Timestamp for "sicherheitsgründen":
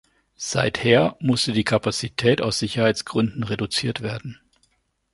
2.57-3.43